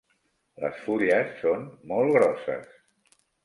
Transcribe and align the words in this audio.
Les 0.63 0.79
fulles 0.85 1.37
són 1.43 1.69
molt 1.95 2.17
grosses. 2.19 2.77